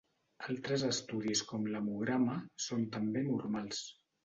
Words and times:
Altres 0.53 0.85
estudis 0.87 1.43
com 1.51 1.69
l'hemograma 1.75 2.39
són 2.69 2.89
també 2.99 3.25
normals. 3.31 3.87